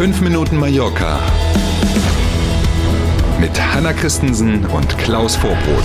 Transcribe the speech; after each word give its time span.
5 0.00 0.22
Minuten 0.22 0.56
Mallorca 0.56 1.20
mit 3.38 3.50
Hanna 3.60 3.92
Christensen 3.92 4.64
und 4.64 4.96
Klaus 4.96 5.36
Vorbrot. 5.36 5.84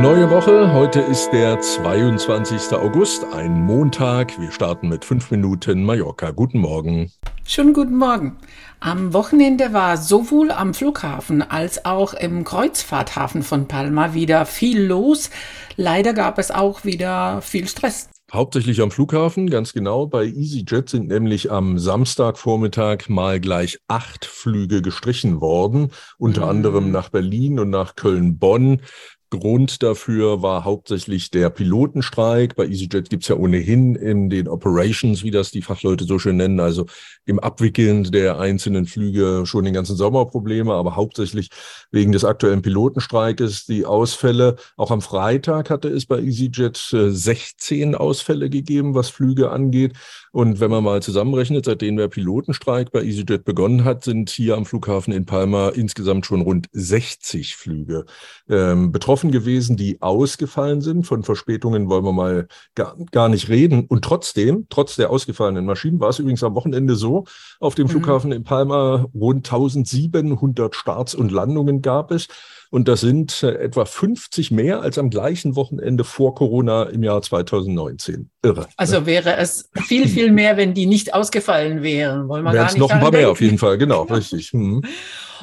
Neue 0.00 0.30
Woche, 0.30 0.72
heute 0.72 1.00
ist 1.00 1.28
der 1.30 1.60
22. 1.60 2.72
August, 2.72 3.26
ein 3.30 3.60
Montag. 3.60 4.40
Wir 4.40 4.50
starten 4.50 4.88
mit 4.88 5.04
5 5.04 5.30
Minuten 5.30 5.84
Mallorca. 5.84 6.30
Guten 6.30 6.60
Morgen. 6.60 7.12
Schönen 7.44 7.74
guten 7.74 7.96
Morgen. 7.96 8.38
Am 8.80 9.12
Wochenende 9.12 9.74
war 9.74 9.98
sowohl 9.98 10.50
am 10.50 10.72
Flughafen 10.72 11.42
als 11.42 11.84
auch 11.84 12.14
im 12.14 12.44
Kreuzfahrthafen 12.44 13.42
von 13.42 13.68
Palma 13.68 14.14
wieder 14.14 14.46
viel 14.46 14.82
los. 14.82 15.28
Leider 15.76 16.14
gab 16.14 16.38
es 16.38 16.50
auch 16.50 16.86
wieder 16.86 17.42
viel 17.42 17.68
Stress. 17.68 18.08
Hauptsächlich 18.30 18.82
am 18.82 18.90
Flughafen, 18.90 19.48
ganz 19.48 19.72
genau. 19.72 20.06
Bei 20.06 20.26
EasyJet 20.26 20.90
sind 20.90 21.08
nämlich 21.08 21.50
am 21.50 21.78
Samstagvormittag 21.78 23.08
mal 23.08 23.40
gleich 23.40 23.78
acht 23.88 24.26
Flüge 24.26 24.82
gestrichen 24.82 25.40
worden, 25.40 25.92
unter 26.18 26.42
mhm. 26.42 26.48
anderem 26.48 26.90
nach 26.90 27.08
Berlin 27.08 27.58
und 27.58 27.70
nach 27.70 27.96
Köln-Bonn. 27.96 28.82
Grund 29.30 29.82
dafür 29.82 30.42
war 30.42 30.64
hauptsächlich 30.64 31.30
der 31.30 31.50
Pilotenstreik. 31.50 32.56
Bei 32.56 32.66
EasyJet 32.66 33.10
gibt's 33.10 33.28
ja 33.28 33.36
ohnehin 33.36 33.94
in 33.94 34.30
den 34.30 34.48
Operations, 34.48 35.22
wie 35.22 35.30
das 35.30 35.50
die 35.50 35.62
Fachleute 35.62 36.04
so 36.04 36.18
schön 36.18 36.36
nennen, 36.36 36.60
also 36.60 36.86
im 37.26 37.38
Abwickeln 37.38 38.04
der 38.04 38.38
einzelnen 38.38 38.86
Flüge 38.86 39.42
schon 39.44 39.64
den 39.64 39.74
ganzen 39.74 39.96
Sommer 39.96 40.24
Probleme, 40.24 40.72
aber 40.72 40.96
hauptsächlich 40.96 41.50
wegen 41.90 42.12
des 42.12 42.24
aktuellen 42.24 42.62
Pilotenstreikes 42.62 43.66
die 43.66 43.84
Ausfälle. 43.84 44.56
Auch 44.76 44.90
am 44.90 45.02
Freitag 45.02 45.68
hatte 45.68 45.88
es 45.88 46.06
bei 46.06 46.20
EasyJet 46.20 46.76
16 46.76 47.92
äh, 47.92 47.96
Ausfälle 47.96 48.48
gegeben, 48.48 48.94
was 48.94 49.10
Flüge 49.10 49.50
angeht. 49.50 49.92
Und 50.32 50.60
wenn 50.60 50.70
man 50.70 50.84
mal 50.84 51.02
zusammenrechnet, 51.02 51.64
seitdem 51.64 51.96
der 51.96 52.08
Pilotenstreik 52.08 52.92
bei 52.92 53.02
EasyJet 53.02 53.44
begonnen 53.44 53.84
hat, 53.84 54.04
sind 54.04 54.30
hier 54.30 54.56
am 54.56 54.66
Flughafen 54.66 55.12
in 55.12 55.26
Palma 55.26 55.70
insgesamt 55.70 56.26
schon 56.26 56.40
rund 56.40 56.68
60 56.72 57.56
Flüge 57.56 58.06
ähm, 58.48 58.92
betroffen 58.92 59.17
gewesen, 59.30 59.76
die 59.76 60.00
ausgefallen 60.00 60.80
sind. 60.80 61.06
Von 61.06 61.22
Verspätungen 61.22 61.88
wollen 61.88 62.04
wir 62.04 62.12
mal 62.12 62.48
gar, 62.74 62.96
gar 63.10 63.28
nicht 63.28 63.48
reden. 63.48 63.86
Und 63.86 64.04
trotzdem, 64.04 64.66
trotz 64.70 64.96
der 64.96 65.10
ausgefallenen 65.10 65.66
Maschinen, 65.66 66.00
war 66.00 66.10
es 66.10 66.18
übrigens 66.18 66.44
am 66.44 66.54
Wochenende 66.54 66.94
so, 66.94 67.24
auf 67.60 67.74
dem 67.74 67.86
mhm. 67.86 67.90
Flughafen 67.90 68.32
in 68.32 68.44
Palma 68.44 69.06
rund 69.14 69.46
1700 69.46 70.74
Starts 70.74 71.14
und 71.14 71.32
Landungen 71.32 71.82
gab 71.82 72.10
es. 72.10 72.28
Und 72.70 72.86
das 72.86 73.00
sind 73.00 73.42
äh, 73.42 73.54
etwa 73.54 73.84
50 73.84 74.50
mehr 74.50 74.82
als 74.82 74.98
am 74.98 75.08
gleichen 75.10 75.56
Wochenende 75.56 76.04
vor 76.04 76.34
Corona 76.34 76.84
im 76.84 77.02
Jahr 77.02 77.22
2019. 77.22 78.30
Irre. 78.42 78.68
Also 78.76 79.06
wäre 79.06 79.36
es 79.36 79.70
viel, 79.86 80.06
viel 80.06 80.30
mehr, 80.30 80.56
wenn 80.56 80.74
die 80.74 80.86
nicht 80.86 81.14
ausgefallen 81.14 81.82
wären. 81.82 82.28
Wollen 82.28 82.44
wir 82.44 82.52
gar 82.52 82.64
nicht 82.64 82.76
noch 82.76 82.90
ein 82.90 83.00
paar 83.00 83.10
denken. 83.10 83.24
mehr 83.24 83.30
auf 83.30 83.40
jeden 83.40 83.58
Fall, 83.58 83.78
genau, 83.78 84.02
richtig. 84.10 84.52
Mhm. 84.52 84.82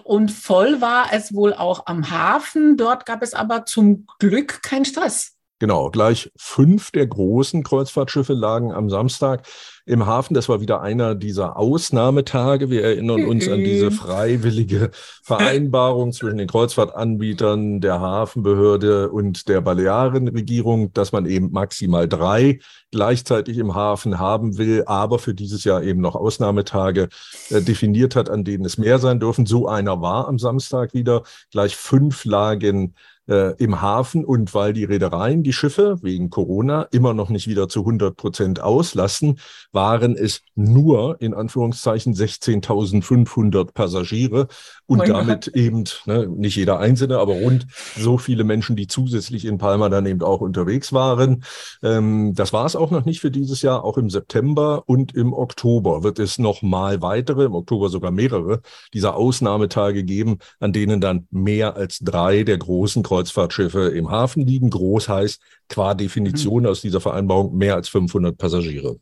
Und 0.06 0.30
voll 0.32 0.82
war 0.82 1.12
es 1.14 1.34
wohl 1.34 1.56
auch 1.56 1.88
am 1.88 2.12
Hafen. 2.12 2.78
Dort 2.78 3.08
gab 3.08 3.24
es 3.24 3.34
aber 3.34 3.66
zum 3.66 4.06
Glück 4.20 4.62
keinen 4.62 4.86
Stress. 4.86 5.35
Genau, 5.60 5.90
gleich 5.90 6.30
fünf 6.36 6.92
der 6.92 7.08
großen 7.08 7.64
Kreuzfahrtschiffe 7.64 8.34
lagen 8.34 8.74
am 8.74 8.90
Samstag 8.90 9.48
im 9.86 10.06
Hafen. 10.06 10.34
Das 10.34 10.50
war 10.50 10.60
wieder 10.60 10.82
einer 10.82 11.16
dieser 11.16 11.58
Ausnahmetage. 11.58 12.70
Wir 12.70 12.84
erinnern 12.84 13.24
uns 13.24 13.48
an 13.48 13.60
diese 13.60 13.90
freiwillige 13.90 14.92
Vereinbarung 15.24 16.12
zwischen 16.14 16.40
den 16.40 16.50
Kreuzfahrtanbietern, 16.50 17.80
der 17.80 18.02
Hafenbehörde 18.02 19.10
und 19.12 19.48
der 19.48 19.62
Balearenregierung, 19.62 20.92
dass 20.92 21.14
man 21.14 21.26
eben 21.26 21.52
maximal 21.52 22.10
drei 22.10 22.60
gleichzeitig 22.92 23.58
im 23.58 23.76
Hafen 23.76 24.20
haben 24.20 24.58
will, 24.58 24.84
aber 24.88 25.20
für 25.20 25.34
dieses 25.34 25.64
Jahr 25.64 25.84
eben 25.84 26.02
noch 26.02 26.16
Ausnahmetage 26.16 27.08
äh, 27.50 27.62
definiert 27.62 28.18
hat, 28.18 28.30
an 28.30 28.44
denen 28.44 28.66
es 28.66 28.78
mehr 28.78 29.00
sein 29.00 29.22
dürfen. 29.22 29.46
So 29.46 29.68
einer 29.68 30.02
war 30.02 30.28
am 30.28 30.38
Samstag 30.38 30.94
wieder. 30.94 31.24
Gleich 31.52 31.78
fünf 31.78 32.26
lagen 32.26 32.94
äh, 33.28 33.56
im 33.58 33.82
Hafen 33.82 34.26
und 34.26 34.54
weil 34.54 34.74
die 34.74 34.84
Reedereien 34.84 35.44
die 35.44 35.54
Schiffe 35.54 35.98
wegen 36.02 36.30
Corona 36.30 36.84
immer 36.92 37.14
noch 37.14 37.30
nicht 37.30 37.48
wieder 37.48 37.68
zu 37.68 37.82
100 37.82 38.16
Prozent 38.16 38.62
auslassen, 38.62 39.40
waren 39.72 40.16
es 40.16 40.42
nur 40.56 41.20
in 41.22 41.34
Anführungszeichen 41.34 42.14
16.500 42.14 43.74
Passagiere 43.74 44.48
und 44.86 45.00
mein 45.00 45.10
damit 45.10 45.48
eben 45.48 45.84
ne, 46.06 46.28
nicht 46.28 46.56
jeder 46.56 46.80
Einzelne, 46.80 47.18
aber 47.18 47.34
rund 47.34 47.68
so 47.98 48.18
viele 48.18 48.44
Menschen, 48.44 48.76
die 48.76 48.88
zusätzlich 48.88 49.46
in 49.46 49.58
Palma 49.58 49.90
dann 49.90 50.06
eben 50.06 50.22
auch 50.22 50.42
unterwegs 50.42 50.94
waren. 50.94 51.44
Ähm, 51.84 52.34
das 52.36 52.54
war 52.54 52.66
es 52.66 52.76
auch 52.76 52.92
noch 52.92 53.06
nicht 53.06 53.22
für 53.22 53.32
dieses 53.32 53.62
Jahr. 53.62 53.84
Auch 53.84 53.98
im 53.98 54.10
September 54.10 54.84
und 54.86 55.16
im 55.16 55.34
Oktober 55.34 56.04
wird 56.04 56.20
es 56.20 56.38
noch 56.38 56.62
mal 56.62 57.02
weitere, 57.02 57.46
im 57.46 57.56
Oktober 57.56 57.90
sogar 57.90 58.12
mehrere 58.12 58.62
dieser 58.94 59.16
Ausnahmetage 59.16 60.04
geben, 60.04 60.38
an 60.60 60.74
denen 60.74 61.02
dann 61.02 61.28
mehr 61.32 61.76
als 61.76 62.00
drei 62.00 62.44
der 62.44 62.58
großen 62.58 63.04
Kreuzfahrtschiffe 63.16 63.88
im 63.90 64.12
Hafen 64.12 64.46
liegen. 64.46 64.70
Groß 64.70 65.08
heißt 65.08 65.42
qua 65.70 65.94
Definition 65.94 66.64
mhm. 66.64 66.70
aus 66.70 66.82
dieser 66.82 67.00
Vereinbarung 67.00 67.56
mehr 67.56 67.76
als 67.76 67.88
500 67.90 68.38
Passagiere. 68.38 68.98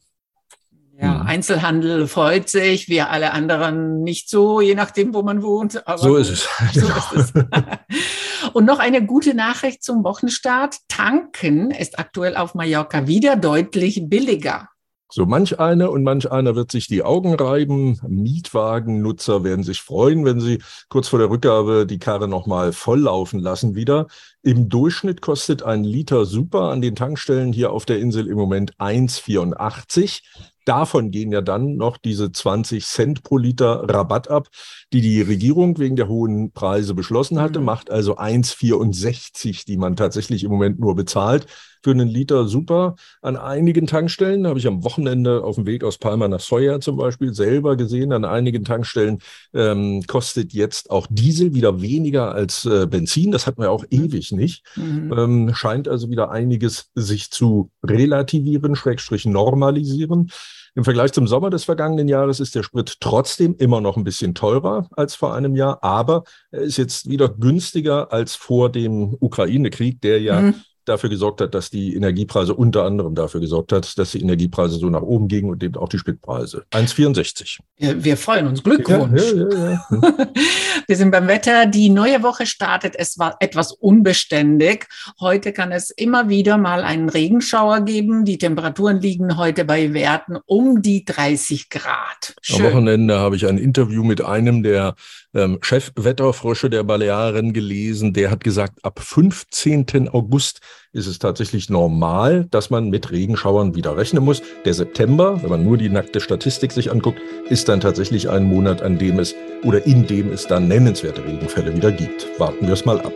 Ja, 1.01 1.15
mhm. 1.15 1.27
Einzelhandel 1.27 2.07
freut 2.07 2.49
sich, 2.49 2.87
wir 2.87 3.09
alle 3.09 3.33
anderen 3.33 4.03
nicht 4.03 4.29
so, 4.29 4.61
je 4.61 4.75
nachdem, 4.75 5.15
wo 5.15 5.23
man 5.23 5.41
wohnt. 5.41 5.83
so 5.97 6.15
ist 6.17 6.29
es. 6.29 6.47
So 6.73 6.87
ist 6.87 7.33
es. 7.35 7.43
Und 8.53 8.65
noch 8.65 8.79
eine 8.79 9.03
gute 9.03 9.33
Nachricht 9.33 9.83
zum 9.83 10.03
Wochenstart. 10.03 10.77
Tanken 10.87 11.71
ist 11.71 11.97
aktuell 11.97 12.35
auf 12.35 12.53
Mallorca 12.53 13.07
wieder 13.07 13.35
deutlich 13.35 14.03
billiger. 14.07 14.69
So 15.15 15.27
manch 15.27 15.59
einer 15.59 15.91
und 15.91 16.03
manch 16.03 16.31
einer 16.31 16.55
wird 16.55 16.71
sich 16.71 16.87
die 16.87 17.03
Augen 17.03 17.35
reiben. 17.35 17.99
Mietwagennutzer 18.07 19.43
werden 19.43 19.63
sich 19.63 19.79
freuen, 19.79 20.25
wenn 20.25 20.39
sie 20.41 20.59
kurz 20.89 21.07
vor 21.07 21.19
der 21.19 21.29
Rückgabe 21.29 21.85
die 21.85 21.99
Karre 21.99 22.27
nochmal 22.27 22.73
volllaufen 22.73 23.39
lassen 23.39 23.75
wieder. 23.75 24.07
Im 24.45 24.67
Durchschnitt 24.67 25.21
kostet 25.21 25.63
ein 25.63 25.85
Liter 25.85 26.25
Super 26.25 26.63
an 26.63 26.81
den 26.81 26.95
Tankstellen 26.95 27.53
hier 27.53 27.71
auf 27.71 27.85
der 27.85 27.99
Insel 27.99 28.27
im 28.27 28.37
Moment 28.37 28.75
1,84. 28.75 30.21
Davon 30.65 31.11
gehen 31.11 31.31
ja 31.31 31.39
dann 31.39 31.77
noch 31.77 31.95
diese 31.95 32.29
20 32.29 32.85
Cent 32.85 33.23
pro 33.23 33.37
Liter 33.37 33.85
Rabatt 33.87 34.29
ab, 34.29 34.49
die 34.91 34.99
die 34.99 35.21
Regierung 35.21 35.77
wegen 35.79 35.95
der 35.95 36.09
hohen 36.09 36.51
Preise 36.51 36.93
beschlossen 36.93 37.39
hatte, 37.39 37.59
mhm. 37.59 37.65
macht 37.65 37.89
also 37.89 38.17
1,64, 38.17 39.65
die 39.65 39.77
man 39.77 39.95
tatsächlich 39.95 40.43
im 40.43 40.51
Moment 40.51 40.77
nur 40.77 40.93
bezahlt 40.93 41.47
für 41.83 41.91
einen 41.91 42.07
Liter 42.07 42.47
super. 42.47 42.95
An 43.21 43.35
einigen 43.35 43.87
Tankstellen 43.87 44.47
habe 44.47 44.57
ich 44.57 44.67
am 44.67 44.83
Wochenende 44.83 45.43
auf 45.43 45.55
dem 45.55 45.65
Weg 45.65 45.83
aus 45.83 45.97
Palma 45.97 46.27
nach 46.27 46.39
Soja 46.39 46.79
zum 46.79 46.95
Beispiel 46.95 47.33
selber 47.33 47.75
gesehen. 47.75 48.13
An 48.13 48.25
einigen 48.25 48.63
Tankstellen 48.63 49.19
ähm, 49.53 50.03
kostet 50.07 50.53
jetzt 50.53 50.89
auch 50.89 51.07
Diesel 51.09 51.53
wieder 51.53 51.81
weniger 51.81 52.33
als 52.33 52.65
äh, 52.65 52.87
Benzin. 52.87 53.31
Das 53.31 53.45
hatten 53.45 53.61
wir 53.61 53.71
auch 53.71 53.83
mhm. 53.83 54.05
ewig 54.05 54.32
nicht. 54.33 54.65
Mhm. 54.75 55.13
Ähm, 55.15 55.55
scheint 55.55 55.87
also 55.87 56.09
wieder 56.09 56.31
einiges 56.31 56.91
sich 56.95 57.31
zu 57.31 57.71
relativieren, 57.83 58.75
Schrägstrich 58.75 59.25
normalisieren. 59.25 60.31
Im 60.75 60.83
Vergleich 60.83 61.13
zum 61.13 61.27
Sommer 61.27 61.51
des 61.51 61.65
vergangenen 61.65 62.07
Jahres 62.07 62.39
ist 62.39 62.55
der 62.55 62.63
Sprit 62.63 62.97
trotzdem 62.99 63.55
immer 63.57 63.79
noch 63.79 63.95
ein 63.95 64.03
bisschen 64.03 64.33
teurer 64.33 64.87
als 64.91 65.13
vor 65.13 65.35
einem 65.35 65.55
Jahr, 65.55 65.83
aber 65.83 66.23
er 66.49 66.61
ist 66.61 66.77
jetzt 66.77 67.09
wieder 67.09 67.29
günstiger 67.29 68.11
als 68.11 68.35
vor 68.35 68.71
dem 68.71 69.15
Ukraine-Krieg, 69.19 70.01
der 70.01 70.19
ja 70.19 70.41
mhm 70.41 70.55
dafür 70.85 71.09
gesorgt 71.09 71.41
hat, 71.41 71.53
dass 71.53 71.69
die 71.69 71.95
Energiepreise 71.95 72.53
unter 72.53 72.83
anderem 72.83 73.15
dafür 73.15 73.39
gesorgt 73.39 73.71
hat, 73.71 73.97
dass 73.97 74.11
die 74.11 74.21
Energiepreise 74.21 74.77
so 74.77 74.89
nach 74.89 75.01
oben 75.01 75.27
gingen 75.27 75.49
und 75.49 75.63
eben 75.63 75.75
auch 75.77 75.89
die 75.89 75.99
Spitpreise. 75.99 76.65
1,64. 76.71 77.59
Wir 77.77 78.17
freuen 78.17 78.47
uns. 78.47 78.63
Glückwunsch. 78.63 79.21
Ja, 79.21 79.49
ja, 79.49 79.71
ja, 79.71 80.27
Wir 80.87 80.95
sind 80.95 81.11
beim 81.11 81.27
Wetter. 81.27 81.65
Die 81.65 81.89
neue 81.89 82.23
Woche 82.23 82.45
startet. 82.45 82.95
Es 82.97 83.17
war 83.17 83.37
etwas 83.39 83.71
unbeständig. 83.71 84.87
Heute 85.19 85.53
kann 85.53 85.71
es 85.71 85.89
immer 85.89 86.29
wieder 86.29 86.57
mal 86.57 86.83
einen 86.83 87.09
Regenschauer 87.09 87.81
geben. 87.81 88.25
Die 88.25 88.37
Temperaturen 88.37 88.99
liegen 88.99 89.37
heute 89.37 89.65
bei 89.65 89.93
Werten 89.93 90.37
um 90.45 90.81
die 90.81 91.05
30 91.05 91.69
Grad. 91.69 92.35
Schön. 92.41 92.65
Am 92.65 92.71
Wochenende 92.71 93.19
habe 93.19 93.35
ich 93.35 93.47
ein 93.47 93.57
Interview 93.57 94.03
mit 94.03 94.21
einem 94.21 94.63
der 94.63 94.95
ähm, 95.33 95.59
Chefwetterfrösche 95.61 96.69
der 96.69 96.83
Balearen 96.83 97.53
gelesen. 97.53 98.13
Der 98.13 98.29
hat 98.31 98.43
gesagt, 98.43 98.83
ab 98.83 98.99
15. 99.01 100.09
August 100.09 100.59
ist 100.91 101.07
es 101.07 101.19
tatsächlich 101.19 101.69
normal, 101.69 102.47
dass 102.51 102.69
man 102.69 102.89
mit 102.89 103.11
Regenschauern 103.11 103.75
wieder 103.75 103.97
rechnen 103.97 104.23
muss. 104.23 104.41
Der 104.65 104.73
September, 104.73 105.41
wenn 105.41 105.49
man 105.49 105.63
nur 105.63 105.77
die 105.77 105.89
nackte 105.89 106.19
Statistik 106.19 106.71
sich 106.71 106.91
anguckt, 106.91 107.19
ist 107.49 107.67
dann 107.69 107.81
tatsächlich 107.81 108.29
ein 108.29 108.43
Monat, 108.43 108.81
an 108.81 108.97
dem 108.97 109.19
es 109.19 109.35
oder 109.63 109.85
in 109.85 110.05
dem 110.05 110.31
es 110.31 110.47
dann 110.47 110.67
nennenswerte 110.67 111.23
Regenfälle 111.23 111.75
wieder 111.75 111.91
gibt. 111.91 112.27
Warten 112.39 112.67
wir 112.67 112.73
es 112.73 112.85
mal 112.85 112.99
ab. 113.01 113.13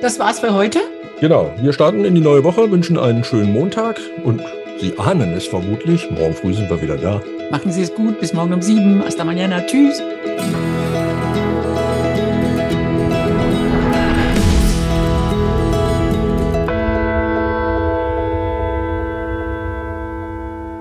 Das 0.00 0.18
war's 0.18 0.40
für 0.40 0.54
heute. 0.54 0.80
Genau, 1.20 1.52
wir 1.60 1.72
starten 1.72 2.04
in 2.04 2.14
die 2.14 2.20
neue 2.20 2.44
Woche, 2.44 2.70
wünschen 2.70 2.98
einen 2.98 3.24
schönen 3.24 3.52
Montag 3.52 4.00
und 4.24 4.40
Sie 4.80 4.96
ahnen 4.96 5.32
es 5.32 5.46
vermutlich. 5.46 6.08
Morgen 6.10 6.34
früh 6.34 6.54
sind 6.54 6.70
wir 6.70 6.80
wieder 6.80 6.96
da. 6.96 7.20
Machen 7.50 7.72
Sie 7.72 7.82
es 7.82 7.92
gut. 7.92 8.20
Bis 8.20 8.32
morgen 8.32 8.52
um 8.52 8.62
sieben. 8.62 9.02
Hasta 9.04 9.24
mañana. 9.24 9.64
Tschüss. 9.66 10.00